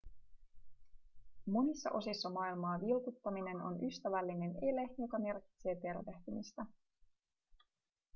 monissa 1.45 1.91
osissa 1.91 2.29
maailmaa 2.29 2.81
vilkuttaminen 2.81 3.61
on 3.61 3.83
ystävällinen 3.87 4.51
ele 4.61 4.93
joka 4.97 5.19
merkitsee 5.19 5.75
tervehtimistä 5.75 6.65